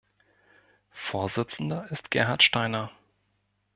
Vorsitzender 0.95 1.91
ist 1.91 2.09
Gerhard 2.09 2.41
Steiner. 2.41 2.89